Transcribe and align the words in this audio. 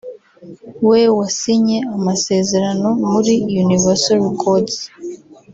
we 0.89 0.99
wasinye 1.17 1.77
amasezerano 1.97 2.87
muri 3.09 3.33
Universal 3.63 4.17
Records 4.27 4.77